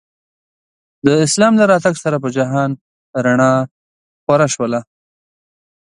د 1.05 1.07
اسلام 1.25 1.53
له 1.57 1.65
راتګ 1.71 1.95
سره 2.03 2.17
په 2.23 2.29
جهان 2.37 2.69
رڼا 3.25 3.51
خوره 4.23 4.47
شوله. 4.53 4.79